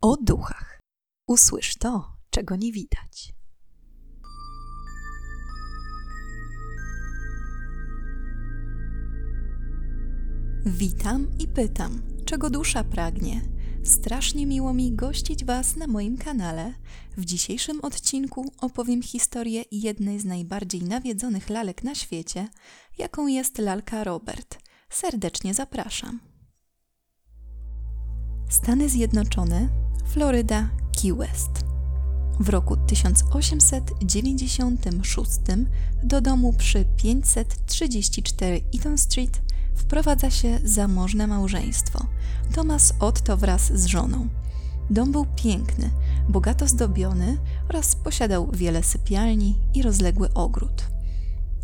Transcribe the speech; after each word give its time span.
o 0.00 0.16
duchach. 0.16 0.80
Usłysz 1.26 1.76
to, 1.76 2.16
czego 2.30 2.56
nie 2.56 2.72
widać. 2.72 3.34
Witam 10.66 11.26
i 11.38 11.48
pytam, 11.48 12.02
czego 12.24 12.50
dusza 12.50 12.84
pragnie. 12.84 13.42
Strasznie 13.84 14.46
miło 14.46 14.74
mi 14.74 14.92
gościć 14.92 15.44
Was 15.44 15.76
na 15.76 15.86
moim 15.86 16.18
kanale. 16.18 16.74
W 17.16 17.24
dzisiejszym 17.24 17.80
odcinku 17.80 18.52
opowiem 18.60 19.02
historię 19.02 19.64
jednej 19.72 20.20
z 20.20 20.24
najbardziej 20.24 20.82
nawiedzonych 20.82 21.50
lalek 21.50 21.84
na 21.84 21.94
świecie, 21.94 22.48
jaką 22.98 23.26
jest 23.26 23.58
lalka 23.58 24.04
Robert. 24.04 24.58
Serdecznie 24.90 25.54
zapraszam. 25.54 26.20
Stany 28.50 28.88
Zjednoczone, 28.88 29.68
Floryda, 30.04 30.68
Key 31.02 31.14
West. 31.14 31.50
W 32.40 32.48
roku 32.48 32.76
1896 32.76 35.30
do 36.02 36.20
domu 36.20 36.52
przy 36.52 36.84
534 36.96 38.60
Eaton 38.74 38.98
Street 38.98 39.42
wprowadza 39.74 40.30
się 40.30 40.58
zamożne 40.64 41.26
małżeństwo 41.26 42.06
Thomas 42.54 42.94
Otto 43.00 43.36
wraz 43.36 43.72
z 43.72 43.86
żoną. 43.86 44.28
Dom 44.90 45.12
był 45.12 45.26
piękny, 45.36 45.90
bogato 46.28 46.68
zdobiony 46.68 47.38
oraz 47.68 47.96
posiadał 47.96 48.50
wiele 48.52 48.82
sypialni 48.82 49.58
i 49.74 49.82
rozległy 49.82 50.34
ogród. 50.34 50.88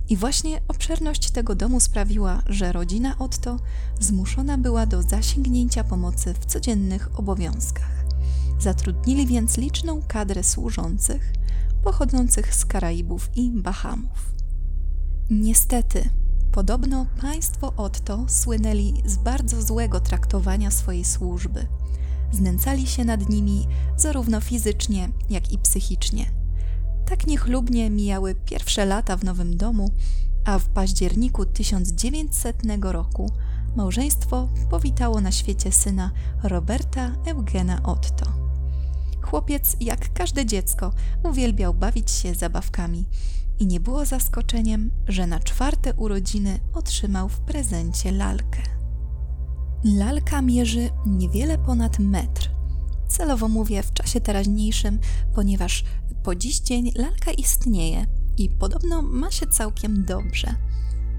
I 0.09 0.17
właśnie 0.17 0.61
obszerność 0.69 1.31
tego 1.31 1.55
domu 1.55 1.81
sprawiła, 1.81 2.43
że 2.47 2.73
rodzina 2.73 3.19
Otto 3.19 3.57
zmuszona 4.01 4.59
była 4.59 4.87
do 4.87 5.03
zasięgnięcia 5.03 5.85
pomocy 5.85 6.35
w 6.35 6.47
codziennych 6.47 7.19
obowiązkach. 7.19 8.04
Zatrudnili 8.65 9.27
więc 9.27 9.57
liczną 9.57 10.03
kadrę 10.09 10.45
służących 10.45 11.33
pochodzących 11.83 12.55
z 12.55 12.65
Karaibów 12.65 13.31
i 13.37 13.51
Bahamów. 13.51 14.33
Niestety, 15.31 16.09
podobno 16.53 17.07
państwo 17.21 17.73
Otto 17.77 18.25
słynęli 18.29 18.95
z 19.07 19.17
bardzo 19.17 19.63
złego 19.63 20.01
traktowania 20.01 20.71
swojej 20.71 21.05
służby. 21.05 21.67
Znęcali 22.33 22.87
się 22.87 23.05
nad 23.05 23.29
nimi 23.29 23.67
zarówno 23.97 24.41
fizycznie, 24.41 25.09
jak 25.31 25.53
i 25.53 25.59
psychicznie– 25.59 26.27
tak 27.09 27.27
niechlubnie 27.27 27.91
mijały 27.91 28.35
pierwsze 28.35 28.87
lata 28.87 29.17
w 29.17 29.25
nowym 29.25 29.57
domu, 29.57 29.91
a 30.45 30.59
w 30.59 30.69
październiku 30.69 31.47
1900 31.47 32.57
roku 32.81 33.31
małżeństwo 33.77 34.49
powitało 34.71 35.21
na 35.21 35.33
świecie 35.33 35.73
syna 35.73 36.11
Roberta 36.43 37.13
Eugena 37.27 37.83
Otto. 37.83 38.44
Chłopiec, 39.25 39.77
jak 39.81 40.13
każde 40.13 40.47
dziecko, 40.47 40.93
uwielbiał 41.23 41.75
bawić 41.75 42.11
się 42.11 42.35
zabawkami 42.35 43.07
i 43.59 43.67
nie 43.67 43.81
było 43.81 44.05
zaskoczeniem, 44.05 44.91
że 45.09 45.27
na 45.27 45.41
czwarte 45.41 45.95
urodziny 45.95 46.61
otrzymał 46.75 47.29
w 47.29 47.41
prezencie 47.41 48.13
lalkę. 48.13 48.63
Lalka 49.85 50.43
mierzy 50.43 50.91
niewiele 51.07 51.59
ponad 51.59 51.99
metr. 51.99 52.51
Celowo 53.09 53.49
mówię 53.49 53.83
w 53.83 53.93
czasie 53.93 54.21
teraźniejszym, 54.21 54.99
ponieważ 55.35 55.85
po 56.23 56.35
dziś 56.35 56.61
dzień 56.61 56.93
lalka 56.95 57.31
istnieje 57.33 58.07
i 58.39 58.51
podobno 58.51 59.03
ma 59.03 59.31
się 59.31 59.47
całkiem 59.47 60.05
dobrze. 60.05 60.55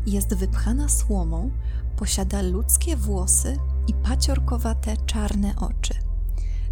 Jest 0.06 0.34
wypchana 0.34 0.90
słomą, 0.90 1.52
posiada 1.98 2.42
ludzkie 2.42 2.96
włosy 2.96 3.58
i 3.88 3.94
paciorkowate 3.94 4.98
czarne 5.06 5.56
oczy. 5.56 6.05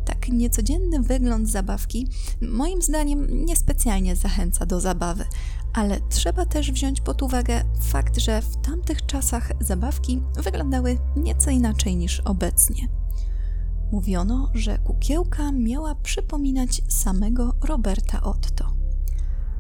Tak 0.06 0.30
niecodzienny 0.30 1.00
wygląd 1.00 1.50
zabawki 1.50 2.08
moim 2.42 2.82
zdaniem 2.82 3.46
niespecjalnie 3.46 4.16
zachęca 4.16 4.66
do 4.66 4.80
zabawy, 4.80 5.26
ale 5.74 6.00
trzeba 6.10 6.46
też 6.46 6.72
wziąć 6.72 7.02
pod 7.02 7.22
uwagę 7.22 7.64
fakt, 7.82 8.18
że 8.20 8.42
w 8.42 8.58
tamtych 8.58 9.06
czasach 9.06 9.52
zabawki 9.60 10.22
wyglądały 10.36 10.98
nieco 11.16 11.52
inaczej 11.52 11.96
niż 11.96 12.20
obecnie. 12.20 12.88
Mówiono, 13.92 14.50
że 14.54 14.78
kukiełka 14.78 15.52
miała 15.52 15.96
przypominać 15.96 16.82
samego 16.88 17.54
Roberta 17.62 18.22
Otto. 18.22 18.74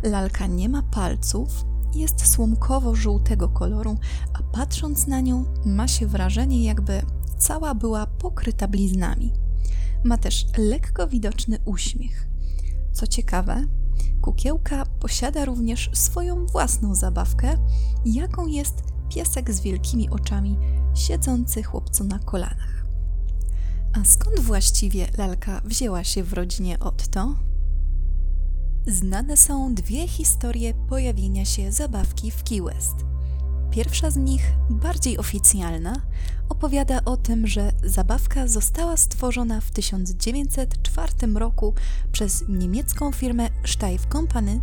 Lalka 0.03 0.47
nie 0.47 0.69
ma 0.69 0.83
palców, 0.83 1.65
jest 1.95 2.25
słomkowo-żółtego 2.27 3.49
koloru, 3.49 3.97
a 4.33 4.43
patrząc 4.43 5.07
na 5.07 5.21
nią 5.21 5.45
ma 5.65 5.87
się 5.87 6.07
wrażenie, 6.07 6.63
jakby 6.63 7.01
cała 7.37 7.75
była 7.75 8.05
pokryta 8.07 8.67
bliznami. 8.67 9.42
Ma 10.03 10.17
też 10.17 10.45
lekko 10.57 11.07
widoczny 11.07 11.57
uśmiech. 11.65 12.27
Co 12.91 13.07
ciekawe, 13.07 13.67
kukiełka 14.21 14.85
posiada 14.85 15.45
również 15.45 15.89
swoją 15.93 16.45
własną 16.45 16.95
zabawkę, 16.95 17.57
jaką 18.05 18.47
jest 18.47 18.83
piesek 19.09 19.51
z 19.51 19.61
wielkimi 19.61 20.09
oczami 20.09 20.57
siedzący 20.95 21.63
chłopcu 21.63 22.03
na 22.03 22.19
kolanach. 22.19 22.85
A 23.93 24.05
skąd 24.05 24.39
właściwie 24.39 25.07
lalka 25.17 25.61
wzięła 25.65 26.03
się 26.03 26.23
w 26.23 26.33
rodzinie 26.33 26.79
Otto? 26.79 27.35
Znane 28.87 29.37
są 29.37 29.75
dwie 29.75 30.07
historie 30.07 30.73
pojawienia 30.73 31.45
się 31.45 31.71
zabawki 31.71 32.31
w 32.31 32.43
Key 32.43 32.61
West. 32.61 33.12
Pierwsza 33.73 34.11
z 34.11 34.17
nich, 34.17 34.51
bardziej 34.69 35.17
oficjalna, 35.17 35.95
opowiada 36.50 37.06
o 37.06 37.17
tym, 37.17 37.47
że 37.47 37.72
zabawka 37.84 38.47
została 38.47 38.97
stworzona 38.97 39.61
w 39.61 39.72
1904 39.72 41.13
roku 41.35 41.73
przez 42.12 42.44
niemiecką 42.50 43.12
firmę 43.12 43.50
Steiff 43.66 44.06
Company, 44.12 44.62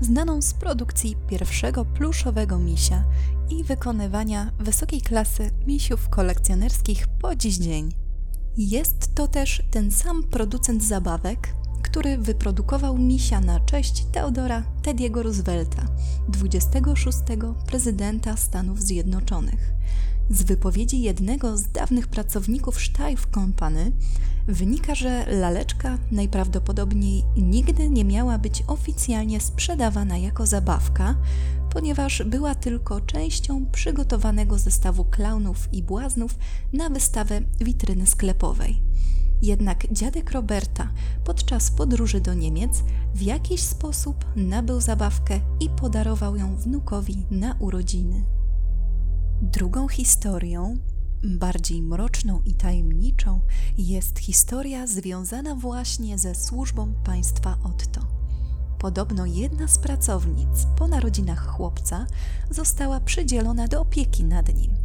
znaną 0.00 0.42
z 0.42 0.54
produkcji 0.54 1.16
pierwszego 1.28 1.84
pluszowego 1.84 2.58
misia 2.58 3.04
i 3.50 3.64
wykonywania 3.64 4.52
wysokiej 4.58 5.00
klasy 5.00 5.50
misiów 5.66 6.08
kolekcjonerskich 6.08 7.06
po 7.06 7.36
dziś 7.36 7.56
dzień. 7.56 7.92
Jest 8.56 9.14
to 9.14 9.28
też 9.28 9.62
ten 9.70 9.90
sam 9.90 10.22
producent 10.22 10.84
zabawek, 10.84 11.54
który 11.82 12.18
wyprodukował 12.18 12.98
misia 12.98 13.40
na 13.40 13.60
cześć 13.60 14.04
Teodora 14.12 14.62
Tediego 14.82 15.22
Roosevelta, 15.22 15.82
26. 16.28 17.18
prezydenta 17.66 18.36
Stanów 18.36 18.82
Zjednoczonych. 18.82 19.72
Z 20.30 20.42
wypowiedzi 20.42 21.02
jednego 21.02 21.56
z 21.56 21.72
dawnych 21.72 22.08
pracowników 22.08 22.80
Steiff 22.80 23.26
Company 23.34 23.92
wynika, 24.48 24.94
że 24.94 25.26
laleczka 25.26 25.98
najprawdopodobniej 26.10 27.24
nigdy 27.36 27.90
nie 27.90 28.04
miała 28.04 28.38
być 28.38 28.64
oficjalnie 28.66 29.40
sprzedawana 29.40 30.18
jako 30.18 30.46
zabawka, 30.46 31.14
ponieważ 31.70 32.22
była 32.22 32.54
tylko 32.54 33.00
częścią 33.00 33.66
przygotowanego 33.66 34.58
zestawu 34.58 35.04
klaunów 35.04 35.68
i 35.72 35.82
błaznów 35.82 36.38
na 36.72 36.90
wystawę 36.90 37.40
witryny 37.60 38.06
sklepowej. 38.06 38.82
Jednak 39.42 39.92
dziadek 39.92 40.30
Roberta 40.30 40.88
podczas 41.24 41.70
podróży 41.70 42.20
do 42.20 42.34
Niemiec 42.34 42.84
w 43.14 43.22
jakiś 43.22 43.62
sposób 43.62 44.24
nabył 44.36 44.80
zabawkę 44.80 45.40
i 45.60 45.70
podarował 45.70 46.36
ją 46.36 46.56
wnukowi 46.56 47.26
na 47.30 47.56
urodziny. 47.58 48.24
Drugą 49.42 49.88
historią, 49.88 50.76
bardziej 51.24 51.82
mroczną 51.82 52.42
i 52.44 52.54
tajemniczą, 52.54 53.40
jest 53.78 54.18
historia 54.18 54.86
związana 54.86 55.54
właśnie 55.54 56.18
ze 56.18 56.34
służbą 56.34 56.94
państwa 57.04 57.58
Otto. 57.62 58.00
Podobno 58.78 59.26
jedna 59.26 59.68
z 59.68 59.78
pracownic 59.78 60.66
po 60.78 60.88
narodzinach 60.88 61.46
chłopca 61.46 62.06
została 62.50 63.00
przydzielona 63.00 63.68
do 63.68 63.80
opieki 63.80 64.24
nad 64.24 64.54
nim. 64.54 64.79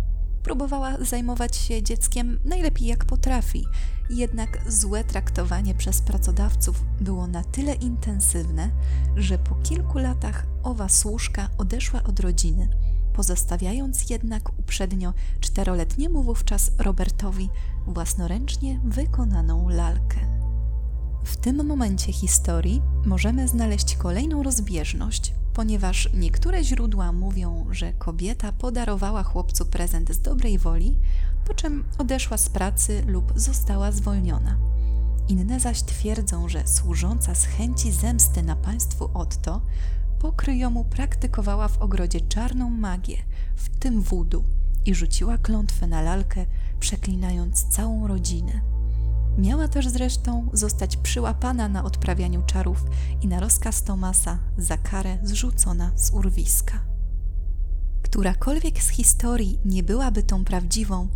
Próbowała 0.46 0.98
zajmować 0.98 1.56
się 1.56 1.84
dzieckiem 1.84 2.40
najlepiej 2.46 2.88
jak 2.88 3.06
potrafi, 3.06 3.66
jednak 4.10 4.72
złe 4.72 5.04
traktowanie 5.04 5.76
przez 5.76 6.02
pracodawców 6.02 6.84
było 7.02 7.28
na 7.28 7.44
tyle 7.44 7.74
intensywne, 7.74 8.70
że 9.16 9.38
po 9.38 9.56
kilku 9.56 9.98
latach 9.98 10.46
owa 10.64 10.90
służka 10.90 11.50
odeszła 11.58 12.04
od 12.04 12.20
rodziny 12.20 12.70
pozostawiając 13.16 14.10
jednak 14.10 14.60
uprzednio 14.60 15.14
czteroletniemu 15.40 16.24
wówczas 16.24 16.72
Robertowi 16.78 17.50
własnoręcznie 17.88 18.80
wykonaną 18.84 19.70
lalkę. 19.70 20.20
W 21.24 21.38
tym 21.38 21.68
momencie 21.68 22.14
historii 22.14 22.82
możemy 23.06 23.48
znaleźć 23.48 23.96
kolejną 23.96 24.44
rozbieżność, 24.44 25.34
ponieważ 25.56 26.10
niektóre 26.14 26.64
źródła 26.64 27.12
mówią, 27.12 27.66
że 27.72 27.94
kobieta 27.94 28.52
podarowała 28.52 29.24
chłopcu 29.24 29.66
prezent 29.66 30.12
z 30.14 30.22
dobrej 30.22 30.58
woli, 30.58 30.98
po 31.46 31.54
czym 31.54 31.84
odeszła 31.98 32.38
z 32.38 32.50
pracy 32.50 33.04
lub 33.08 33.34
została 33.36 33.92
zwolniona. 33.92 34.58
Inne 35.28 35.60
zaś 35.60 35.84
twierdzą, 35.84 36.50
że 36.50 36.68
służąca 36.68 37.36
z 37.36 37.46
chęci 37.46 37.92
zemsty 37.92 38.44
na 38.44 38.56
państwu 38.56 39.10
Otto 39.14 39.62
po 40.20 40.32
kryjomu 40.32 40.86
praktykowała 40.86 41.68
w 41.68 41.82
ogrodzie 41.82 42.22
czarną 42.22 42.70
magię, 42.70 43.18
w 43.56 43.70
tym 43.70 44.02
wudu, 44.02 44.44
i 44.86 44.96
rzuciła 44.96 45.38
klątwę 45.38 45.88
na 45.88 46.02
lalkę, 46.02 46.46
przeklinając 46.80 47.64
całą 47.64 48.08
rodzinę. 48.08 48.75
Miała 49.38 49.68
też 49.68 49.88
zresztą 49.88 50.50
zostać 50.54 50.98
przyłapana 50.98 51.70
na 51.70 51.84
odprawianiu 51.84 52.44
czarów 52.46 52.86
i 53.22 53.28
na 53.28 53.40
rozkaz 53.40 53.84
Tomasa 53.84 54.40
za 54.58 54.78
karę 54.78 55.18
zrzucona 55.24 55.92
z 55.96 56.12
urwiska. 56.12 56.80
Którakolwiek 58.02 58.84
z 58.84 58.90
historii 58.90 59.60
nie 59.66 59.84
byłaby 59.84 60.24
tą 60.24 60.46
prawdziwą, 60.46 61.08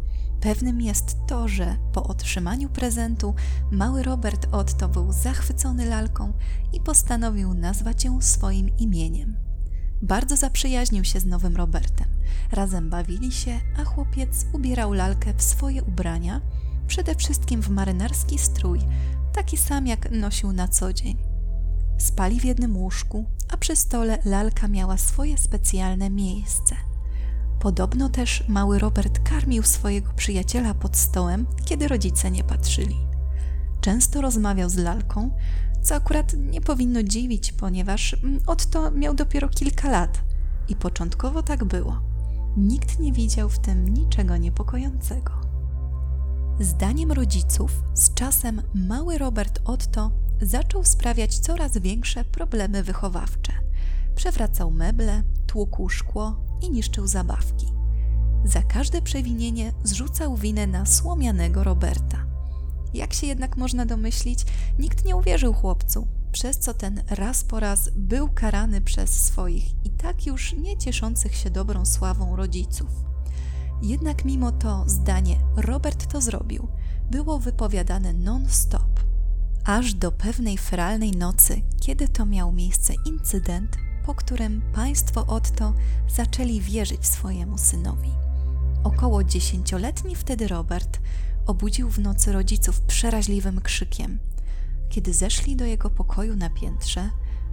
pewnym 0.41 0.81
jest 0.81 1.17
to, 1.27 1.47
że 1.47 1.77
po 1.93 2.03
otrzymaniu 2.03 2.69
prezentu 2.69 3.35
mały 3.71 4.03
Robert 4.03 4.47
Otto 4.51 4.89
był 4.89 5.11
zachwycony 5.11 5.85
lalką 5.85 6.33
i 6.73 6.81
postanowił 6.81 7.53
nazwać 7.53 8.05
ją 8.05 8.21
swoim 8.21 8.77
imieniem. 8.77 9.37
Bardzo 10.01 10.35
zaprzyjaźnił 10.35 11.03
się 11.03 11.19
z 11.19 11.25
nowym 11.25 11.55
Robertem. 11.55 12.07
Razem 12.51 12.89
bawili 12.89 13.31
się, 13.31 13.59
a 13.77 13.83
chłopiec 13.83 14.45
ubierał 14.53 14.93
lalkę 14.93 15.33
w 15.33 15.43
swoje 15.43 15.83
ubrania, 15.83 16.41
przede 16.89 17.15
wszystkim 17.15 17.61
w 17.61 17.69
marynarski 17.69 18.37
strój, 18.37 18.79
taki 19.33 19.57
sam 19.57 19.87
jak 19.87 20.11
nosił 20.11 20.51
na 20.51 20.67
co 20.67 20.93
dzień. 20.93 21.17
Spali 21.97 22.39
w 22.39 22.45
jednym 22.45 22.77
łóżku, 22.77 23.25
a 23.49 23.57
przy 23.57 23.75
stole 23.75 24.19
lalka 24.25 24.67
miała 24.67 24.97
swoje 24.97 25.37
specjalne 25.37 26.09
miejsce. 26.09 26.75
Podobno 27.59 28.09
też 28.09 28.43
mały 28.47 28.79
Robert 28.79 29.19
karmił 29.29 29.63
swojego 29.63 30.13
przyjaciela 30.13 30.73
pod 30.73 30.97
stołem, 30.97 31.45
kiedy 31.65 31.87
rodzice 31.87 32.31
nie 32.31 32.43
patrzyli. 32.43 32.97
Często 33.81 34.21
rozmawiał 34.21 34.69
z 34.69 34.75
lalką, 34.75 35.31
co 35.81 35.95
akurat 35.95 36.33
nie 36.33 36.61
powinno 36.61 37.03
dziwić, 37.03 37.51
ponieważ 37.51 38.13
mm, 38.13 38.39
Otto 38.47 38.91
miał 38.91 39.13
dopiero 39.13 39.49
kilka 39.49 39.89
lat 39.89 40.21
i 40.67 40.75
początkowo 40.75 41.43
tak 41.43 41.63
było. 41.65 42.01
Nikt 42.57 42.99
nie 42.99 43.11
widział 43.11 43.49
w 43.49 43.59
tym 43.59 43.89
niczego 43.89 44.37
niepokojącego. 44.37 45.48
Zdaniem 46.59 47.11
rodziców, 47.11 47.83
z 47.93 48.13
czasem 48.13 48.61
mały 48.73 49.17
Robert 49.17 49.59
Otto 49.65 50.11
zaczął 50.41 50.83
sprawiać 50.83 51.39
coraz 51.39 51.77
większe 51.77 52.25
problemy 52.25 52.83
wychowawcze. 52.83 53.53
Przewracał 54.15 54.71
meble, 54.71 55.23
tłukł 55.47 55.89
szkło 55.89 56.35
i 56.61 56.69
niszczył 56.69 57.07
zabawki. 57.07 57.65
Za 58.45 58.61
każde 58.61 59.01
przewinienie 59.01 59.73
zrzucał 59.83 60.37
winę 60.37 60.67
na 60.67 60.85
słomianego 60.85 61.63
Roberta. 61.63 62.25
Jak 62.93 63.13
się 63.13 63.27
jednak 63.27 63.57
można 63.57 63.85
domyślić, 63.85 64.45
nikt 64.79 65.05
nie 65.05 65.15
uwierzył 65.15 65.53
chłopcu, 65.53 66.07
przez 66.31 66.57
co 66.57 66.73
ten 66.73 67.03
raz 67.09 67.43
po 67.43 67.59
raz 67.59 67.89
był 67.95 68.29
karany 68.29 68.81
przez 68.81 69.25
swoich 69.25 69.85
i 69.85 69.89
tak 69.89 70.25
już 70.25 70.53
nie 70.53 70.77
cieszących 70.77 71.35
się 71.35 71.49
dobrą 71.49 71.85
sławą 71.85 72.35
rodziców. 72.35 72.89
Jednak 73.81 74.25
mimo 74.25 74.51
to 74.51 74.83
zdanie 74.87 75.35
Robert 75.55 76.11
to 76.11 76.21
zrobił 76.21 76.67
było 77.11 77.39
wypowiadane 77.39 78.13
non-stop. 78.13 78.99
Aż 79.65 79.93
do 79.93 80.11
pewnej 80.11 80.57
feralnej 80.57 81.11
nocy, 81.11 81.61
kiedy 81.81 82.07
to 82.07 82.25
miał 82.25 82.51
miejsce 82.51 82.93
incydent, 83.05 83.77
po 84.05 84.15
którym 84.15 84.61
państwo 84.73 85.25
Otto 85.25 85.73
zaczęli 86.07 86.61
wierzyć 86.61 87.05
swojemu 87.05 87.57
synowi. 87.57 88.11
Około 88.83 89.23
dziesięcioletni 89.23 90.15
wtedy 90.15 90.47
Robert 90.47 90.99
obudził 91.45 91.89
w 91.89 91.99
nocy 91.99 92.31
rodziców 92.31 92.81
przeraźliwym 92.81 93.61
krzykiem. 93.61 94.19
Kiedy 94.89 95.13
zeszli 95.13 95.55
do 95.55 95.65
jego 95.65 95.89
pokoju 95.89 96.35
na 96.35 96.49
piętrze, 96.49 97.09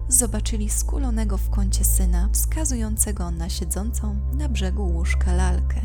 zobaczyli 0.09 0.71
skulonego 0.71 1.39
w 1.39 1.51
kącie 1.51 1.85
syna, 1.85 2.29
wskazującego 2.33 3.31
na 3.31 3.49
siedzącą 3.49 4.17
na 4.33 4.49
brzegu 4.49 4.89
łóżka 4.89 5.33
lalkę. 5.33 5.81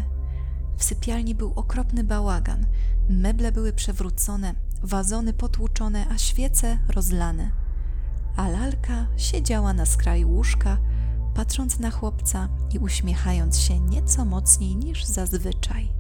W 0.81 0.83
sypialni 0.83 1.36
był 1.36 1.54
okropny 1.56 2.04
bałagan, 2.04 2.66
meble 3.10 3.51
były 3.51 3.74
przewrócone, 3.74 4.54
wazony 4.83 5.33
potłuczone, 5.33 6.06
a 6.10 6.18
świece 6.18 6.80
rozlane. 6.89 7.51
A 8.36 8.48
lalka 8.48 9.07
siedziała 9.18 9.74
na 9.74 9.86
skraju 9.86 10.30
łóżka, 10.30 10.78
patrząc 11.33 11.80
na 11.80 11.92
chłopca 11.92 12.50
i 12.74 12.80
uśmiechając 12.80 13.60
się 13.60 13.80
nieco 13.80 14.25
mocniej 14.25 14.75
niż 14.75 15.06
zazwyczaj. 15.06 15.94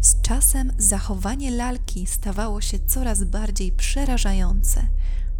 Z 0.00 0.20
czasem 0.22 0.72
zachowanie 0.78 1.50
lalki 1.50 2.06
stawało 2.06 2.60
się 2.60 2.78
coraz 2.78 3.24
bardziej 3.24 3.72
przerażające. 3.72 4.86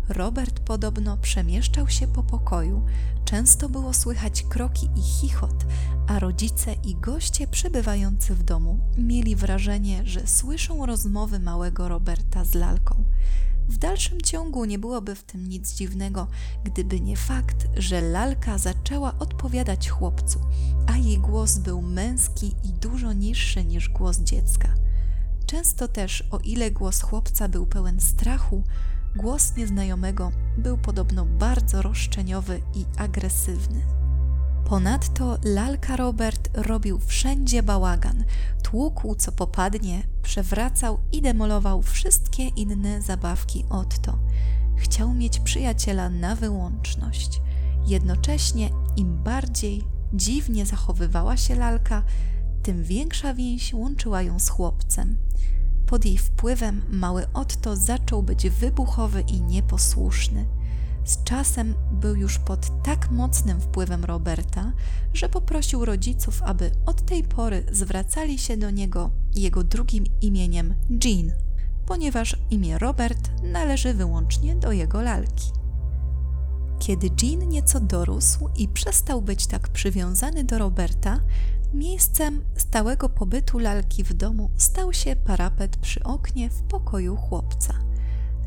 Robert 0.08 0.60
podobno 0.60 1.16
przemieszczał 1.16 1.88
się 1.88 2.08
po 2.08 2.22
pokoju, 2.22 2.84
często 3.24 3.68
było 3.68 3.94
słychać 3.94 4.42
kroki 4.42 4.88
i 4.96 5.02
chichot, 5.02 5.64
a 6.06 6.18
rodzice 6.18 6.74
i 6.84 6.94
goście 6.94 7.46
przebywający 7.46 8.34
w 8.34 8.42
domu 8.42 8.80
mieli 8.98 9.36
wrażenie, 9.36 10.02
że 10.04 10.26
słyszą 10.26 10.86
rozmowy 10.86 11.38
małego 11.38 11.88
Roberta 11.88 12.44
z 12.44 12.54
lalką. 12.54 13.04
W 13.68 13.78
dalszym 13.78 14.20
ciągu 14.20 14.64
nie 14.64 14.78
byłoby 14.78 15.14
w 15.14 15.22
tym 15.22 15.48
nic 15.48 15.74
dziwnego, 15.74 16.26
gdyby 16.64 17.00
nie 17.00 17.16
fakt, 17.16 17.68
że 17.76 18.00
lalka 18.00 18.58
zaczęła 18.58 19.18
odpowiadać 19.18 19.88
chłopcu, 19.88 20.40
a 20.86 20.96
jej 20.96 21.18
głos 21.18 21.58
był 21.58 21.82
męski 21.82 22.54
i 22.64 22.72
dużo 22.72 23.12
niższy 23.12 23.64
niż 23.64 23.88
głos 23.88 24.20
dziecka. 24.20 24.68
Często 25.46 25.88
też, 25.88 26.24
o 26.30 26.38
ile 26.38 26.70
głos 26.70 27.00
chłopca 27.00 27.48
był 27.48 27.66
pełen 27.66 28.00
strachu, 28.00 28.62
głos 29.16 29.56
nieznajomego 29.56 30.32
był 30.58 30.78
podobno 30.78 31.26
bardzo 31.26 31.82
roszczeniowy 31.82 32.60
i 32.74 32.84
agresywny. 32.98 33.80
Ponadto 34.64 35.38
lalka 35.44 35.96
Robert 35.96 36.50
robił 36.54 36.98
wszędzie 36.98 37.62
bałagan, 37.62 38.24
tłukł 38.62 39.14
co 39.14 39.32
popadnie, 39.32 40.02
przewracał 40.22 40.98
i 41.12 41.22
demolował 41.22 41.82
wszystkie 41.82 42.48
inne 42.48 43.02
zabawki 43.02 43.64
Otto. 43.70 44.18
Chciał 44.76 45.14
mieć 45.14 45.38
przyjaciela 45.38 46.08
na 46.08 46.36
wyłączność. 46.36 47.40
Jednocześnie 47.86 48.70
im 48.96 49.22
bardziej 49.22 49.84
dziwnie 50.12 50.66
zachowywała 50.66 51.36
się 51.36 51.54
lalka, 51.54 52.02
tym 52.62 52.84
większa 52.84 53.34
więź 53.34 53.74
łączyła 53.74 54.22
ją 54.22 54.38
z 54.38 54.48
chłopcem. 54.48 55.16
Pod 55.92 56.04
jej 56.04 56.18
wpływem 56.18 56.82
mały 56.90 57.26
Otto 57.34 57.76
zaczął 57.76 58.22
być 58.22 58.50
wybuchowy 58.50 59.20
i 59.20 59.40
nieposłuszny. 59.40 60.46
Z 61.04 61.24
czasem 61.24 61.74
był 61.92 62.16
już 62.16 62.38
pod 62.38 62.82
tak 62.82 63.10
mocnym 63.10 63.60
wpływem 63.60 64.04
Roberta, 64.04 64.72
że 65.14 65.28
poprosił 65.28 65.84
rodziców, 65.84 66.42
aby 66.42 66.70
od 66.86 67.06
tej 67.06 67.22
pory 67.22 67.64
zwracali 67.72 68.38
się 68.38 68.56
do 68.56 68.70
niego 68.70 69.10
jego 69.34 69.64
drugim 69.64 70.04
imieniem 70.20 70.74
Jean, 71.04 71.32
ponieważ 71.86 72.36
imię 72.50 72.78
Robert 72.78 73.30
należy 73.42 73.94
wyłącznie 73.94 74.56
do 74.56 74.72
jego 74.72 75.02
lalki. 75.02 75.50
Kiedy 76.78 77.10
Jean 77.22 77.48
nieco 77.48 77.80
dorósł 77.80 78.48
i 78.56 78.68
przestał 78.68 79.22
być 79.22 79.46
tak 79.46 79.68
przywiązany 79.68 80.44
do 80.44 80.58
Roberta, 80.58 81.20
miejscem 81.74 82.44
stałego 82.56 83.08
pobytu 83.08 83.58
lalki 83.58 84.04
w 84.04 84.14
domu 84.14 84.50
stał 84.56 84.92
się 84.92 85.16
parapet 85.16 85.76
przy 85.76 86.02
oknie 86.02 86.50
w 86.50 86.62
pokoju 86.62 87.16
chłopca. 87.16 87.74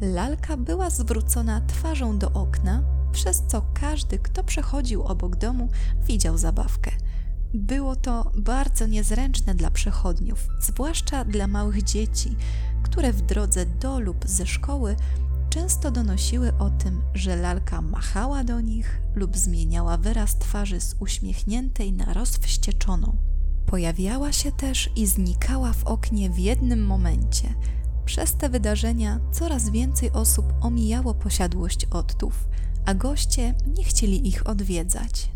Lalka 0.01 0.58
była 0.58 0.89
zwrócona 0.89 1.62
twarzą 1.62 2.17
do 2.17 2.32
okna, 2.32 2.84
przez 3.12 3.44
co 3.48 3.65
każdy, 3.74 4.20
kto 4.20 4.44
przechodził 4.44 5.03
obok 5.03 5.36
domu, 5.36 5.70
widział 6.08 6.38
zabawkę. 6.38 6.91
Było 7.53 7.96
to 7.96 8.32
bardzo 8.38 8.88
niezręczne 8.88 9.55
dla 9.55 9.72
przechodniów, 9.72 10.48
zwłaszcza 10.60 11.25
dla 11.25 11.48
małych 11.48 11.84
dzieci, 11.84 12.36
które 12.84 13.13
w 13.13 13.22
drodze 13.22 13.65
do 13.65 14.00
lub 14.00 14.25
ze 14.27 14.46
szkoły 14.46 14.96
często 15.55 15.91
donosiły 15.91 16.57
o 16.59 16.69
tym, 16.69 17.01
że 17.13 17.35
lalka 17.35 17.81
machała 17.81 18.43
do 18.43 18.62
nich 18.62 19.01
lub 19.15 19.38
zmieniała 19.38 19.97
wyraz 19.97 20.38
twarzy 20.38 20.81
z 20.81 20.95
uśmiechniętej 21.00 21.93
na 21.93 22.13
rozwścieczoną. 22.13 23.15
Pojawiała 23.65 24.31
się 24.31 24.51
też 24.51 24.89
i 24.95 25.07
znikała 25.07 25.74
w 25.74 25.83
oknie 25.83 26.29
w 26.29 26.39
jednym 26.39 26.85
momencie– 26.85 27.53
przez 28.05 28.33
te 28.33 28.50
wydarzenia 28.50 29.19
coraz 29.31 29.69
więcej 29.69 30.12
osób 30.12 30.45
omijało 30.62 31.13
posiadłość 31.13 31.85
ottów, 31.85 32.47
a 32.85 32.93
goście 32.93 33.55
nie 33.77 33.83
chcieli 33.83 34.27
ich 34.27 34.47
odwiedzać. 34.47 35.29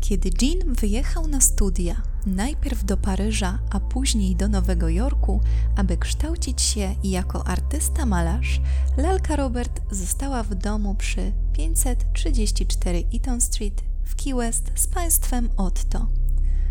Kiedy 0.00 0.30
Jean 0.42 0.74
wyjechał 0.74 1.28
na 1.28 1.40
studia, 1.40 2.02
najpierw 2.26 2.84
do 2.84 2.96
Paryża, 2.96 3.58
a 3.70 3.80
później 3.80 4.36
do 4.36 4.48
Nowego 4.48 4.88
Jorku, 4.88 5.40
aby 5.76 5.96
kształcić 5.96 6.62
się 6.62 6.94
jako 7.04 7.46
artysta-malarz, 7.46 8.60
lalka 8.96 9.36
Robert 9.36 9.80
została 9.90 10.42
w 10.42 10.54
domu 10.54 10.94
przy 10.94 11.32
534 11.52 13.04
Eaton 13.14 13.40
Street 13.40 13.82
w 14.04 14.16
Key 14.24 14.34
West 14.34 14.72
z 14.74 14.86
państwem 14.86 15.48
Otto. 15.56 16.06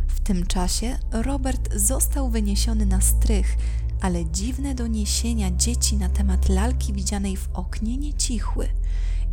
W 0.08 0.20
tym 0.20 0.46
czasie 0.46 1.00
Robert 1.12 1.74
został 1.76 2.30
wyniesiony 2.30 2.86
na 2.86 3.02
strych 3.02 3.58
ale 4.02 4.26
dziwne 4.26 4.76
doniesienia 4.76 5.52
dzieci 5.52 5.98
na 5.98 6.10
temat 6.10 6.50
lalki 6.50 6.94
widzianej 6.94 7.38
w 7.38 7.50
oknie 7.54 7.98
nie 7.98 8.14
cichły. 8.14 8.68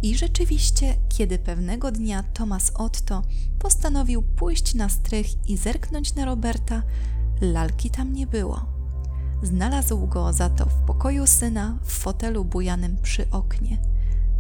I 0.03 0.17
rzeczywiście, 0.17 0.97
kiedy 1.09 1.39
pewnego 1.39 1.93
dnia 1.93 2.23
Thomas 2.23 2.73
Otto 2.75 3.23
postanowił 3.59 4.23
pójść 4.23 4.75
na 4.75 4.89
strych 4.89 5.49
i 5.49 5.57
zerknąć 5.57 6.15
na 6.15 6.25
Roberta, 6.25 6.83
lalki 7.41 7.91
tam 7.91 8.13
nie 8.13 8.27
było. 8.27 8.67
Znalazł 9.43 10.07
go 10.07 10.33
za 10.33 10.51
to 10.51 10.67
w 10.67 10.75
pokoju 10.75 11.27
syna 11.27 11.79
w 11.83 11.93
fotelu 11.93 12.45
bujanym 12.45 12.97
przy 13.03 13.31
oknie. 13.31 13.79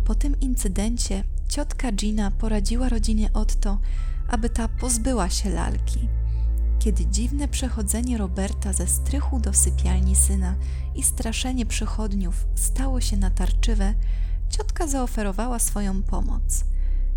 Po 0.04 0.14
tym 0.14 0.40
incydencie 0.40 1.24
ciotka 1.48 1.92
Gina 1.92 2.30
poradziła 2.30 2.88
rodzinie 2.88 3.32
Otto, 3.32 3.78
aby 4.28 4.50
ta 4.50 4.68
pozbyła 4.68 5.30
się 5.30 5.50
lalki. 5.50 6.08
Kiedy 6.78 7.06
dziwne 7.06 7.48
przechodzenie 7.48 8.18
Roberta 8.18 8.72
ze 8.72 8.86
strychu 8.86 9.40
do 9.40 9.52
sypialni 9.52 10.16
syna 10.16 10.54
i 10.94 11.02
straszenie 11.02 11.66
przychodniów 11.66 12.46
stało 12.54 13.00
się 13.00 13.16
natarczywe, 13.16 13.94
ciotka 14.50 14.86
zaoferowała 14.86 15.58
swoją 15.58 16.02
pomoc. 16.02 16.64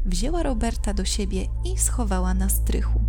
Wzięła 0.06 0.44
Roberta 0.44 0.94
do 0.94 1.06
siebie 1.06 1.46
i 1.66 1.78
schowała 1.78 2.34
na 2.34 2.50
strychu. 2.50 3.02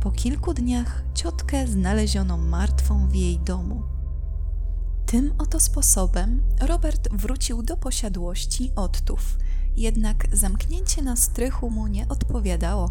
Po 0.00 0.10
kilku 0.10 0.54
dniach 0.54 1.02
ciotkę 1.14 1.66
znaleziono 1.66 2.36
martwą 2.36 3.08
w 3.08 3.14
jej 3.14 3.38
domu. 3.38 3.82
Tym 5.06 5.32
oto 5.38 5.60
sposobem 5.60 6.42
Robert 6.60 7.08
wrócił 7.12 7.62
do 7.62 7.76
posiadłości 7.76 8.72
Ottów, 8.76 9.38
jednak 9.76 10.26
zamknięcie 10.32 11.02
na 11.02 11.16
strychu 11.16 11.70
mu 11.70 11.86
nie 11.86 12.08
odpowiadało. 12.08 12.90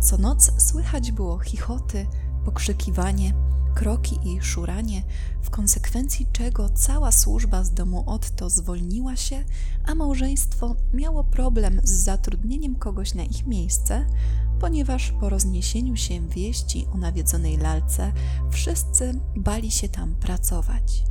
Co 0.00 0.18
noc 0.18 0.62
słychać 0.62 1.12
było 1.12 1.38
chichoty, 1.38 2.06
pokrzykiwanie, 2.44 3.34
kroki 3.74 4.18
i 4.24 4.40
szuranie, 4.40 5.02
w 5.42 5.50
konsekwencji 5.50 6.26
czego 6.32 6.68
cała 6.68 7.12
służba 7.12 7.64
z 7.64 7.74
domu 7.74 8.04
Otto 8.06 8.50
zwolniła 8.50 9.16
się, 9.16 9.44
a 9.84 9.94
małżeństwo 9.94 10.76
miało 10.94 11.24
problem 11.24 11.80
z 11.84 11.90
zatrudnieniem 11.90 12.74
kogoś 12.74 13.14
na 13.14 13.22
ich 13.22 13.46
miejsce, 13.46 14.06
ponieważ 14.60 15.12
po 15.20 15.28
rozniesieniu 15.28 15.96
się 15.96 16.28
wieści 16.28 16.86
o 16.94 16.98
nawiedzonej 16.98 17.56
lalce 17.56 18.12
wszyscy 18.50 19.20
bali 19.36 19.70
się 19.70 19.88
tam 19.88 20.14
pracować. 20.14 21.04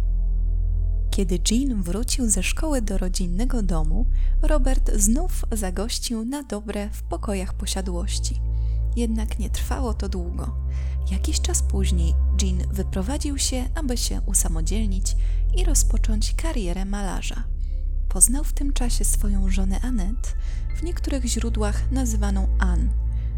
Kiedy 1.09 1.39
Jean 1.51 1.83
wrócił 1.83 2.29
ze 2.29 2.43
szkoły 2.43 2.81
do 2.81 2.97
rodzinnego 2.97 3.63
domu, 3.63 4.05
Robert 4.41 4.91
znów 4.95 5.45
zagościł 5.51 6.25
na 6.25 6.43
dobre 6.43 6.89
w 6.89 7.03
pokojach 7.03 7.53
posiadłości. 7.53 8.41
Jednak 8.95 9.39
nie 9.39 9.49
trwało 9.49 9.93
to 9.93 10.09
długo. 10.09 10.55
Jakiś 11.11 11.41
czas 11.41 11.61
później 11.61 12.13
Jean 12.41 12.57
wyprowadził 12.71 13.37
się, 13.37 13.69
aby 13.75 13.97
się 13.97 14.21
usamodzielnić 14.25 15.15
i 15.57 15.65
rozpocząć 15.65 16.33
karierę 16.35 16.85
malarza. 16.85 17.43
Poznał 18.09 18.43
w 18.43 18.53
tym 18.53 18.73
czasie 18.73 19.05
swoją 19.05 19.49
żonę 19.49 19.79
Annette, 19.81 20.29
w 20.75 20.83
niektórych 20.83 21.25
źródłach 21.25 21.91
nazywaną 21.91 22.47
Anne. 22.59 22.89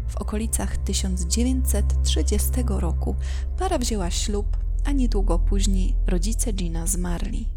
W 0.08 0.16
okolicach 0.16 0.76
1930 0.76 2.50
roku 2.66 3.16
para 3.58 3.78
wzięła 3.78 4.10
ślub, 4.10 4.56
a 4.84 4.92
niedługo 4.92 5.38
później 5.38 5.94
rodzice 6.06 6.52
Gina 6.52 6.86
zmarli. 6.86 7.48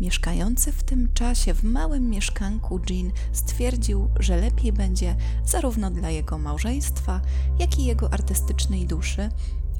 Mieszkający 0.00 0.72
w 0.72 0.82
tym 0.82 1.12
czasie 1.14 1.54
w 1.54 1.62
małym 1.62 2.10
mieszkanku 2.10 2.80
Jean 2.90 3.12
stwierdził, 3.32 4.08
że 4.20 4.36
lepiej 4.36 4.72
będzie 4.72 5.16
zarówno 5.44 5.90
dla 5.90 6.10
jego 6.10 6.38
małżeństwa, 6.38 7.20
jak 7.58 7.78
i 7.78 7.84
jego 7.84 8.12
artystycznej 8.12 8.86
duszy, 8.86 9.28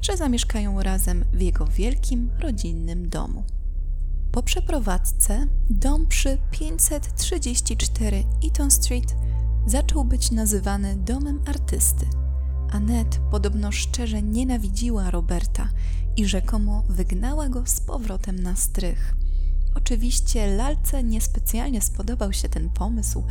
że 0.01 0.17
zamieszkają 0.17 0.83
razem 0.83 1.25
w 1.33 1.41
jego 1.41 1.65
wielkim 1.65 2.29
rodzinnym 2.39 3.09
domu. 3.09 3.43
Po 4.31 4.43
przeprowadzce 4.43 5.47
dom 5.69 6.07
przy 6.07 6.37
534 6.51 8.23
Eaton 8.45 8.71
Street 8.71 9.15
zaczął 9.65 10.03
być 10.05 10.31
nazywany 10.31 10.95
domem 10.95 11.41
artysty. 11.45 12.05
Annette 12.71 13.19
podobno 13.31 13.71
szczerze 13.71 14.21
nienawidziła 14.21 15.11
Roberta 15.11 15.69
i 16.15 16.25
rzekomo 16.25 16.83
wygnała 16.89 17.49
go 17.49 17.63
z 17.65 17.81
powrotem 17.81 18.39
na 18.39 18.55
strych. 18.55 19.15
Oczywiście 19.77 20.55
lalce 20.55 21.03
niespecjalnie 21.03 21.81
spodobał 21.81 22.33
się 22.33 22.49
ten 22.49 22.69
pomysł, 22.69 23.23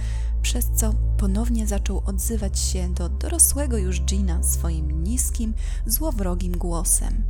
przez 0.42 0.70
co 0.74 0.94
ponownie 1.18 1.66
zaczął 1.66 2.02
odzywać 2.06 2.58
się 2.58 2.94
do 2.94 3.08
dorosłego 3.08 3.78
już 3.78 4.00
Gina 4.00 4.42
swoim 4.42 5.04
niskim, 5.04 5.54
złowrogim 5.86 6.58
głosem. 6.58 7.24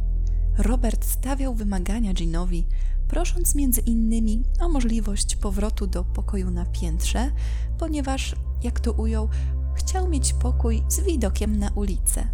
Robert 0.58 1.04
stawiał 1.04 1.54
wymagania 1.54 2.12
Ginowi, 2.12 2.66
prosząc 3.08 3.54
między 3.54 3.80
innymi 3.80 4.42
o 4.60 4.68
możliwość 4.68 5.36
powrotu 5.36 5.86
do 5.86 6.04
pokoju 6.04 6.50
na 6.50 6.66
piętrze, 6.66 7.30
ponieważ, 7.78 8.36
jak 8.62 8.80
to 8.80 8.92
ujął, 8.92 9.28
chciał 9.74 10.08
mieć 10.08 10.32
pokój 10.32 10.82
z 10.88 11.00
widokiem 11.00 11.58
na 11.58 11.70
ulicę. 11.70 12.28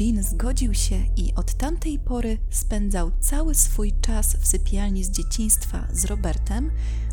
Jean 0.00 0.22
zgodził 0.22 0.74
się 0.74 0.96
i 1.16 1.34
od 1.34 1.54
tamtej 1.54 1.98
pory 1.98 2.38
spędzał 2.50 3.10
cały 3.20 3.54
swój 3.54 3.92
czas 4.00 4.36
w 4.36 4.46
sypialni 4.46 5.04
z 5.04 5.10
dzieciństwa 5.10 5.86
z 5.92 6.04
Robertem, 6.04 6.70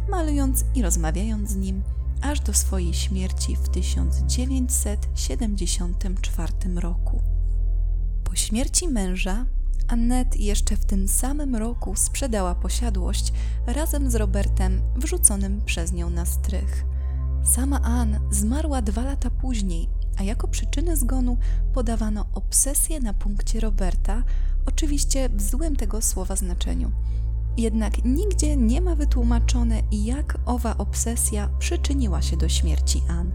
malując 0.09 0.65
i 0.75 0.81
rozmawiając 0.81 1.49
z 1.49 1.55
nim, 1.55 1.83
aż 2.21 2.39
do 2.39 2.53
swojej 2.53 2.93
śmierci 2.93 3.55
w 3.55 3.69
1974 3.69 6.53
roku. 6.75 7.21
Po 8.23 8.35
śmierci 8.35 8.87
męża, 8.87 9.45
Annette 9.87 10.37
jeszcze 10.37 10.77
w 10.77 10.85
tym 10.85 11.07
samym 11.07 11.55
roku 11.55 11.95
sprzedała 11.95 12.55
posiadłość 12.55 13.33
razem 13.67 14.11
z 14.11 14.15
Robertem 14.15 14.81
wrzuconym 14.95 15.61
przez 15.65 15.93
nią 15.93 16.09
na 16.09 16.25
strych. 16.25 16.85
Sama 17.43 17.81
Anne 17.81 18.19
zmarła 18.31 18.81
dwa 18.81 19.03
lata 19.03 19.29
później, 19.29 19.89
a 20.17 20.23
jako 20.23 20.47
przyczynę 20.47 20.97
zgonu 20.97 21.37
podawano 21.73 22.25
obsesję 22.33 22.99
na 22.99 23.13
punkcie 23.13 23.59
Roberta, 23.59 24.23
oczywiście 24.65 25.29
w 25.29 25.41
złym 25.41 25.75
tego 25.75 26.01
słowa 26.01 26.35
znaczeniu. 26.35 26.91
Jednak 27.57 28.05
nigdzie 28.05 28.57
nie 28.57 28.81
ma 28.81 28.95
wytłumaczone, 28.95 29.81
jak 29.91 30.37
owa 30.45 30.77
obsesja 30.77 31.49
przyczyniła 31.59 32.21
się 32.21 32.37
do 32.37 32.49
śmierci 32.49 33.03
Ann. 33.09 33.31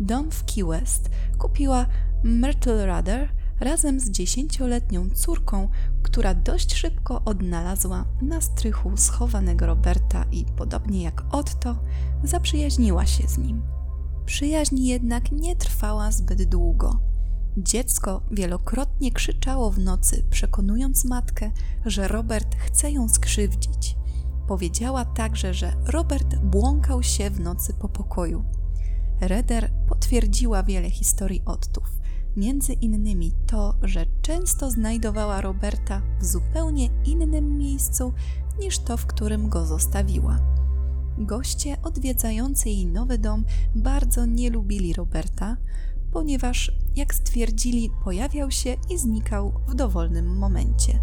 Dom 0.00 0.30
w 0.30 0.44
Key 0.44 0.64
West 0.64 1.10
kupiła 1.38 1.86
Myrtle 2.24 2.86
Rudder 2.86 3.28
razem 3.60 4.00
z 4.00 4.10
dziesięcioletnią 4.10 5.10
córką, 5.10 5.68
która 6.02 6.34
dość 6.34 6.74
szybko 6.74 7.22
odnalazła 7.24 8.04
na 8.22 8.40
strychu 8.40 8.96
schowanego 8.96 9.66
Roberta 9.66 10.24
i 10.32 10.44
podobnie 10.56 11.02
jak 11.02 11.24
Otto, 11.30 11.76
zaprzyjaźniła 12.24 13.06
się 13.06 13.28
z 13.28 13.38
nim. 13.38 13.75
Przyjaźń 14.26 14.78
jednak 14.78 15.32
nie 15.32 15.56
trwała 15.56 16.12
zbyt 16.12 16.44
długo. 16.44 17.00
Dziecko 17.56 18.22
wielokrotnie 18.30 19.12
krzyczało 19.12 19.70
w 19.70 19.78
nocy, 19.78 20.24
przekonując 20.30 21.04
matkę, 21.04 21.50
że 21.84 22.08
Robert 22.08 22.56
chce 22.56 22.90
ją 22.90 23.08
skrzywdzić. 23.08 23.96
Powiedziała 24.48 25.04
także, 25.04 25.54
że 25.54 25.72
Robert 25.86 26.36
błąkał 26.36 27.02
się 27.02 27.30
w 27.30 27.40
nocy 27.40 27.74
po 27.74 27.88
pokoju. 27.88 28.44
Reder 29.20 29.70
potwierdziła 29.88 30.62
wiele 30.62 30.90
historii 30.90 31.42
Ottów, 31.44 31.90
między 32.36 32.72
innymi 32.72 33.32
to, 33.46 33.74
że 33.82 34.06
często 34.22 34.70
znajdowała 34.70 35.40
Roberta 35.40 36.02
w 36.20 36.24
zupełnie 36.24 36.88
innym 37.04 37.58
miejscu 37.58 38.12
niż 38.58 38.78
to, 38.78 38.96
w 38.96 39.06
którym 39.06 39.48
go 39.48 39.66
zostawiła. 39.66 40.38
Goście 41.18 41.76
odwiedzający 41.82 42.68
jej 42.68 42.86
nowy 42.86 43.18
dom 43.18 43.44
bardzo 43.74 44.26
nie 44.26 44.50
lubili 44.50 44.92
Roberta, 44.92 45.56
ponieważ, 46.12 46.72
jak 46.96 47.14
stwierdzili, 47.14 47.90
pojawiał 48.04 48.50
się 48.50 48.76
i 48.90 48.98
znikał 48.98 49.60
w 49.68 49.74
dowolnym 49.74 50.38
momencie. 50.38 51.00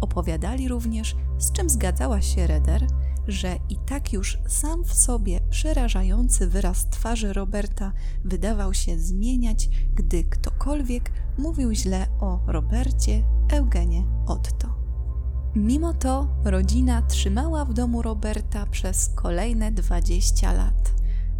Opowiadali 0.00 0.68
również, 0.68 1.16
z 1.38 1.52
czym 1.52 1.70
zgadzała 1.70 2.22
się 2.22 2.46
Reder, 2.46 2.86
że 3.28 3.56
i 3.68 3.76
tak 3.86 4.12
już 4.12 4.38
sam 4.48 4.84
w 4.84 4.94
sobie 4.94 5.40
przerażający 5.50 6.48
wyraz 6.48 6.88
twarzy 6.90 7.32
Roberta 7.32 7.92
wydawał 8.24 8.74
się 8.74 8.98
zmieniać, 8.98 9.68
gdy 9.94 10.24
ktokolwiek 10.24 11.12
mówił 11.38 11.72
źle 11.72 12.06
o 12.20 12.40
Robercie 12.46 13.22
Eugenie. 13.52 13.73
Mimo 15.56 15.92
to 15.92 16.26
rodzina 16.44 17.02
trzymała 17.02 17.64
w 17.64 17.72
domu 17.72 18.02
Roberta 18.02 18.66
przez 18.66 19.10
kolejne 19.14 19.72
20 19.72 20.52
lat, 20.52 20.92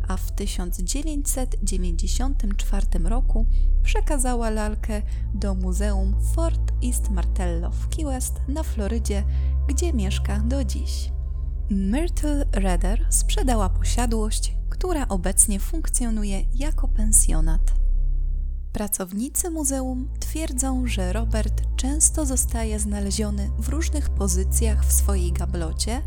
a 0.08 0.16
w 0.16 0.32
1994 0.32 2.86
roku 3.04 3.46
przekazała 3.82 4.50
lalkę 4.50 5.02
do 5.34 5.54
Muzeum 5.54 6.14
Fort 6.34 6.72
East 6.84 7.10
Martello 7.10 7.70
w 7.70 7.88
Key 7.88 8.04
West 8.04 8.40
na 8.48 8.62
Florydzie, 8.62 9.24
gdzie 9.68 9.92
mieszka 9.92 10.38
do 10.38 10.64
dziś. 10.64 11.12
Myrtle 11.70 12.44
Redder 12.52 13.06
sprzedała 13.10 13.68
posiadłość, 13.68 14.56
która 14.68 15.08
obecnie 15.08 15.60
funkcjonuje 15.60 16.44
jako 16.54 16.88
pensjonat. 16.88 17.83
Pracownicy 18.74 19.50
muzeum 19.50 20.08
twierdzą, 20.20 20.86
że 20.86 21.12
Robert 21.12 21.62
często 21.76 22.26
zostaje 22.26 22.80
znaleziony 22.80 23.50
w 23.58 23.68
różnych 23.68 24.10
pozycjach 24.10 24.84
w 24.86 24.92
swojej 24.92 25.32
gablocie, 25.32 26.02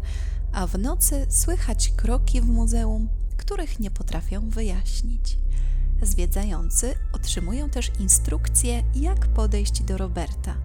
a 0.54 0.68
w 0.68 0.80
nocy 0.80 1.26
słychać 1.30 1.90
kroki 1.90 2.42
w 2.42 2.46
muzeum, 2.46 3.10
których 3.38 3.80
nie 3.80 3.92
potrafią 3.92 4.50
wyjaśnić. 4.50 5.38
Zwiedzający 6.02 6.96
otrzymują 7.14 7.70
też 7.70 7.92
instrukcje, 8.00 8.84
jak 8.96 9.28
podejść 9.28 9.82
do 9.82 9.98
Roberta. 9.98 10.56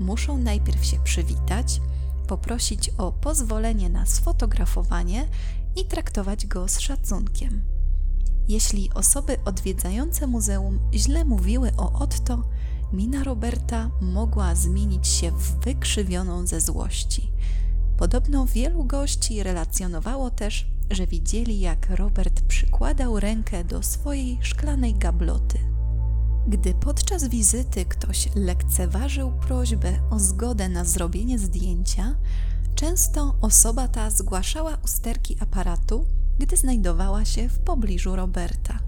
Muszą 0.00 0.38
najpierw 0.38 0.84
się 0.84 0.98
przywitać, 1.04 1.80
poprosić 2.26 2.90
o 2.98 3.12
pozwolenie 3.12 3.88
na 3.88 4.06
sfotografowanie 4.06 5.28
i 5.76 5.84
traktować 5.84 6.46
go 6.46 6.68
z 6.68 6.80
szacunkiem. 6.80 7.75
Jeśli 8.48 8.90
osoby 8.94 9.36
odwiedzające 9.44 10.26
muzeum 10.26 10.78
źle 10.94 11.24
mówiły 11.24 11.72
o 11.76 11.92
Otto, 11.92 12.42
mina 12.92 13.24
Roberta 13.24 13.90
mogła 14.00 14.54
zmienić 14.54 15.06
się 15.06 15.30
w 15.30 15.64
wykrzywioną 15.64 16.46
ze 16.46 16.60
złości. 16.60 17.30
Podobno 17.96 18.46
wielu 18.46 18.84
gości 18.84 19.42
relacjonowało 19.42 20.30
też, 20.30 20.66
że 20.90 21.06
widzieli, 21.06 21.60
jak 21.60 21.90
Robert 21.90 22.40
przykładał 22.40 23.20
rękę 23.20 23.64
do 23.64 23.82
swojej 23.82 24.38
szklanej 24.42 24.94
gabloty. 24.94 25.58
Gdy 26.48 26.74
podczas 26.74 27.28
wizyty 27.28 27.84
ktoś 27.84 28.28
lekceważył 28.34 29.32
prośbę 29.32 30.00
o 30.10 30.18
zgodę 30.18 30.68
na 30.68 30.84
zrobienie 30.84 31.38
zdjęcia, 31.38 32.16
często 32.74 33.36
osoba 33.40 33.88
ta 33.88 34.10
zgłaszała 34.10 34.78
usterki 34.84 35.36
aparatu, 35.40 36.06
gdy 36.38 36.56
znajdowała 36.56 37.24
się 37.24 37.48
w 37.48 37.58
pobliżu 37.58 38.16
Roberta. 38.16 38.78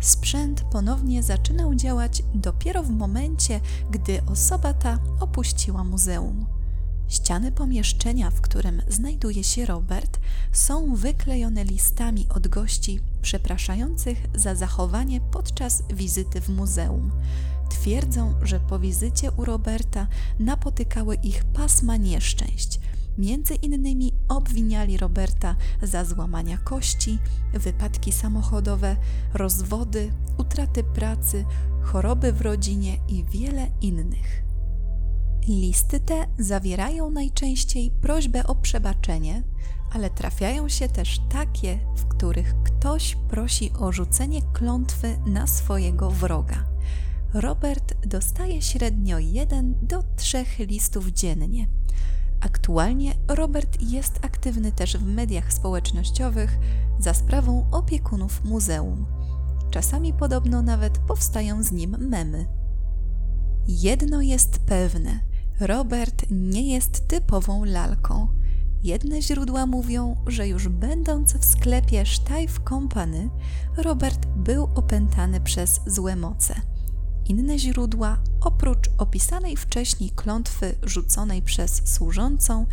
Sprzęt 0.00 0.60
ponownie 0.72 1.22
zaczynał 1.22 1.74
działać 1.74 2.22
dopiero 2.34 2.82
w 2.82 2.90
momencie, 2.90 3.60
gdy 3.90 4.22
osoba 4.26 4.74
ta 4.74 4.98
opuściła 5.20 5.84
muzeum. 5.84 6.46
Ściany 7.08 7.52
pomieszczenia, 7.52 8.30
w 8.30 8.40
którym 8.40 8.82
znajduje 8.88 9.44
się 9.44 9.66
Robert, 9.66 10.20
są 10.52 10.94
wyklejone 10.94 11.64
listami 11.64 12.26
od 12.34 12.48
gości 12.48 13.00
przepraszających 13.22 14.18
za 14.34 14.54
zachowanie 14.54 15.20
podczas 15.20 15.82
wizyty 15.94 16.40
w 16.40 16.48
muzeum. 16.48 17.10
Twierdzą, 17.70 18.34
że 18.42 18.60
po 18.60 18.78
wizycie 18.78 19.30
u 19.30 19.44
Roberta 19.44 20.06
napotykały 20.38 21.14
ich 21.14 21.44
pasma 21.44 21.96
nieszczęść. 21.96 22.80
Między 23.18 23.54
innymi 23.54 24.12
obwiniali 24.28 24.96
Roberta 24.96 25.56
za 25.82 26.04
złamania 26.04 26.58
kości, 26.58 27.18
wypadki 27.54 28.12
samochodowe, 28.12 28.96
rozwody, 29.34 30.12
utraty 30.38 30.84
pracy, 30.84 31.44
choroby 31.82 32.32
w 32.32 32.40
rodzinie 32.40 32.96
i 33.08 33.24
wiele 33.24 33.66
innych. 33.80 34.42
Listy 35.48 36.00
te 36.00 36.26
zawierają 36.38 37.10
najczęściej 37.10 37.90
prośbę 37.90 38.46
o 38.46 38.54
przebaczenie, 38.54 39.42
ale 39.92 40.10
trafiają 40.10 40.68
się 40.68 40.88
też 40.88 41.20
takie, 41.28 41.78
w 41.96 42.04
których 42.04 42.54
ktoś 42.62 43.16
prosi 43.28 43.70
o 43.78 43.92
rzucenie 43.92 44.42
klątwy 44.52 45.18
na 45.26 45.46
swojego 45.46 46.10
wroga. 46.10 46.64
Robert 47.34 48.06
dostaje 48.06 48.62
średnio 48.62 49.18
jeden 49.18 49.74
do 49.82 50.04
trzech 50.16 50.58
listów 50.58 51.06
dziennie. 51.06 51.66
Aktualnie 52.40 53.14
Robert 53.28 53.82
jest 53.82 54.18
aktywny 54.24 54.72
też 54.72 54.96
w 54.96 55.06
mediach 55.06 55.52
społecznościowych 55.52 56.58
za 56.98 57.14
sprawą 57.14 57.66
opiekunów 57.70 58.44
muzeum. 58.44 59.06
Czasami 59.70 60.12
podobno 60.12 60.62
nawet 60.62 60.98
powstają 60.98 61.62
z 61.62 61.72
nim 61.72 61.96
memy. 61.98 62.46
Jedno 63.68 64.22
jest 64.22 64.58
pewne: 64.58 65.20
Robert 65.60 66.24
nie 66.30 66.72
jest 66.72 67.08
typową 67.08 67.64
lalką. 67.64 68.28
Jedne 68.82 69.22
źródła 69.22 69.66
mówią, 69.66 70.16
że 70.26 70.48
już 70.48 70.68
będąc 70.68 71.34
w 71.34 71.44
sklepie 71.44 72.06
Steiff 72.06 72.60
Company, 72.68 73.30
Robert 73.76 74.26
był 74.26 74.68
opętany 74.74 75.40
przez 75.40 75.80
złe 75.86 76.16
moce. 76.16 76.54
Inne 77.28 77.58
źródła, 77.58 78.16
oprócz 78.40 78.90
opisanej 78.98 79.56
wcześniej 79.56 80.10
klątwy 80.10 80.74
rzuconej 80.82 81.42
przez 81.42 81.82
służącą, 81.84 82.66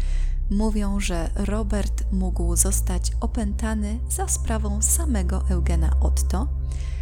mówią, 0.50 1.00
że 1.00 1.30
Robert 1.36 2.04
mógł 2.12 2.56
zostać 2.56 3.12
opętany 3.20 4.00
za 4.10 4.28
sprawą 4.28 4.82
samego 4.82 5.44
Eugena 5.50 6.00
Otto, 6.00 6.48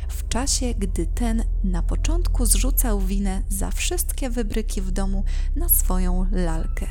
w 0.10 0.28
czasie 0.28 0.74
gdy 0.74 1.06
ten 1.06 1.44
na 1.64 1.84
początku 1.84 2.46
zrzucał 2.46 3.00
winę 3.00 3.42
za 3.50 3.72
wszystkie 3.72 4.30
wybryki 4.30 4.82
w 4.82 4.92
domu 4.92 5.24
na 5.56 5.70
swoją 5.70 6.26
lalkę. 6.32 6.88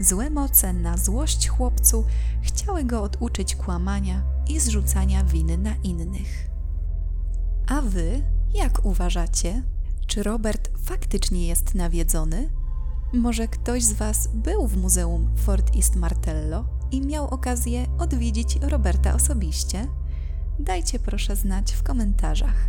Złe 0.00 0.30
moce 0.30 0.72
na 0.72 0.96
złość 0.96 1.48
chłopcu 1.48 2.04
chciały 2.42 2.84
go 2.84 3.02
oduczyć 3.02 3.56
kłamania 3.56 4.22
i 4.48 4.60
zrzucania 4.60 5.24
winy 5.24 5.58
na 5.58 5.74
innych. 5.74 6.50
A 7.68 7.82
wy, 7.82 8.22
jak 8.54 8.84
uważacie? 8.84 9.62
Czy 10.06 10.22
Robert 10.22 10.70
faktycznie 10.84 11.46
jest 11.46 11.74
nawiedzony? 11.74 12.48
Może 13.12 13.48
ktoś 13.48 13.84
z 13.84 13.92
Was 13.92 14.28
był 14.34 14.66
w 14.66 14.76
muzeum 14.76 15.30
Fort 15.36 15.76
East 15.76 15.96
Martello 15.96 16.64
i 16.90 17.00
miał 17.00 17.28
okazję 17.28 17.86
odwiedzić 17.98 18.58
Roberta 18.62 19.14
osobiście? 19.14 19.86
Dajcie 20.58 20.98
proszę 20.98 21.36
znać 21.36 21.72
w 21.72 21.82
komentarzach. 21.82 22.68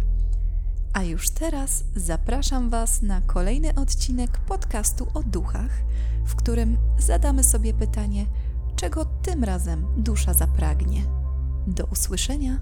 A 0.93 1.04
już 1.04 1.30
teraz 1.30 1.84
zapraszam 1.96 2.69
Was 2.69 3.02
na 3.02 3.22
kolejny 3.22 3.76
odcinek 3.76 4.38
podcastu 4.38 5.08
o 5.13 5.24
duchach, 5.24 5.72
w 6.26 6.36
którym 6.36 6.78
zadamy 6.98 7.43
sobie 7.43 7.74
pytanie, 7.74 8.26
czego 8.76 9.06
tym 9.06 9.43
razem 9.43 9.86
dusza 9.98 10.34
zapragnie. 10.34 11.04
Do 11.67 11.86
usłyszenia 11.86 12.60